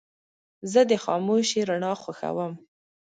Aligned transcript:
زه 0.71 0.81
د 0.89 0.91
خاموشې 1.03 1.59
رڼا 1.69 1.93
خوښوم. 2.01 2.53